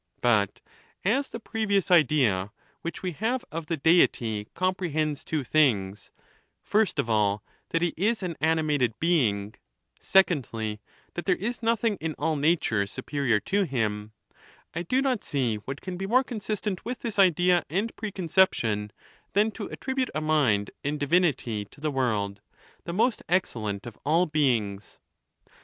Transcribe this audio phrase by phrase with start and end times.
[0.21, 0.61] But
[1.05, 2.51] as the previous idea
[2.81, 6.09] which we have of the Deity comprehends two things—
[6.63, 9.53] first of all, that he is an animated being;
[9.99, 10.81] secondly,
[11.13, 14.13] that there is nothing in all nature superior to him—
[14.73, 18.91] I do not see what can be more consistent with this idea and pre conception
[19.33, 22.41] than to attribute a mind and divinity to the world,"
[22.85, 24.97] the most excellent of all beings.